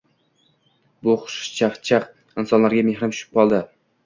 Bu 1.07 1.15
xushchaqchaq 1.33 2.09
insonlarga 2.45 2.87
mehrim 2.89 3.15
tushib 3.15 3.39
qoldi. 3.41 3.63